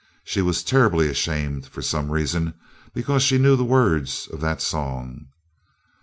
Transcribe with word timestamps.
She 0.23 0.41
was 0.41 0.63
terribly 0.63 1.09
ashamed, 1.09 1.67
for 1.67 1.83
some 1.83 2.09
reason, 2.09 2.55
because 2.91 3.21
she 3.21 3.37
knew 3.37 3.55
the 3.55 3.63
words 3.63 4.27
of 4.33 4.41
that 4.41 4.59
song. 4.59 5.27